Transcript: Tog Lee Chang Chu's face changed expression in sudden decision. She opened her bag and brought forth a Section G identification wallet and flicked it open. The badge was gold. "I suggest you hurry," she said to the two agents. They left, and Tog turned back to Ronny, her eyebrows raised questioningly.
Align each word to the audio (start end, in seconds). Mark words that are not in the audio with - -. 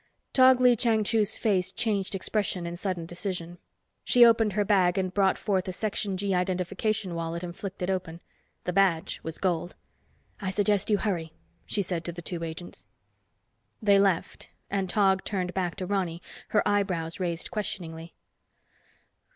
Tog 0.33 0.59
Lee 0.59 0.75
Chang 0.75 1.03
Chu's 1.03 1.37
face 1.37 1.71
changed 1.71 2.15
expression 2.15 2.65
in 2.65 2.75
sudden 2.75 3.05
decision. 3.05 3.59
She 4.03 4.25
opened 4.25 4.53
her 4.53 4.65
bag 4.65 4.97
and 4.97 5.13
brought 5.13 5.37
forth 5.37 5.67
a 5.67 5.71
Section 5.71 6.17
G 6.17 6.33
identification 6.33 7.13
wallet 7.13 7.43
and 7.43 7.55
flicked 7.55 7.83
it 7.83 7.89
open. 7.91 8.19
The 8.63 8.73
badge 8.73 9.19
was 9.21 9.37
gold. 9.37 9.75
"I 10.39 10.49
suggest 10.49 10.89
you 10.89 10.97
hurry," 10.97 11.33
she 11.67 11.83
said 11.83 12.03
to 12.05 12.11
the 12.11 12.23
two 12.23 12.43
agents. 12.43 12.87
They 13.79 13.99
left, 13.99 14.49
and 14.71 14.89
Tog 14.89 15.23
turned 15.23 15.53
back 15.53 15.75
to 15.75 15.85
Ronny, 15.85 16.19
her 16.47 16.67
eyebrows 16.67 17.19
raised 17.19 17.51
questioningly. 17.51 18.15